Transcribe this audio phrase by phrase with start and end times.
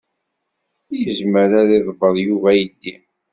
[1.01, 2.95] Yezmer ad d-iḍebber Yuba aydi?